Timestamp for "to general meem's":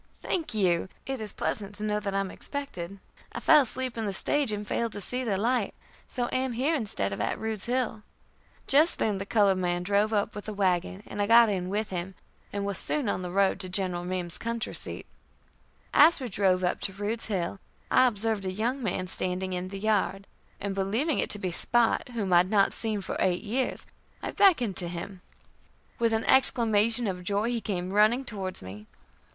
13.59-14.39